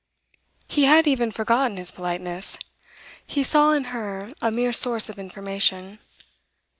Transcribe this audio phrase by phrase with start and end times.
[0.67, 2.57] He had even forgotten his politeness;
[3.23, 5.99] he saw in her a mere source of information.